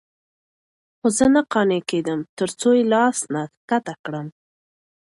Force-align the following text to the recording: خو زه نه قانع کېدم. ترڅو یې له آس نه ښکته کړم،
خو 0.97 1.07
زه 1.17 1.25
نه 1.33 1.41
قانع 1.51 1.81
کېدم. 1.89 2.19
ترڅو 2.37 2.69
یې 2.77 2.83
له 2.91 2.97
آس 3.07 3.19
نه 3.33 3.41
ښکته 3.53 3.93
کړم، 4.03 4.27